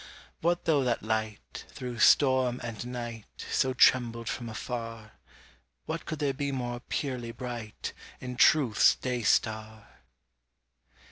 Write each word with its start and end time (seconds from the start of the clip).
What 0.39 0.65
though 0.65 0.83
that 0.83 1.03
light, 1.03 1.65
thro' 1.69 1.97
storm 1.97 2.59
and 2.63 2.87
night, 2.87 3.45
So 3.51 3.75
trembled 3.75 4.29
from 4.29 4.49
afar 4.49 5.11
What 5.85 6.07
could 6.07 6.17
there 6.17 6.33
be 6.33 6.51
more 6.51 6.79
purely 6.79 7.31
bright 7.31 7.93
In 8.19 8.35
Truth's 8.35 8.95
day 8.95 9.21
star? 9.21 9.99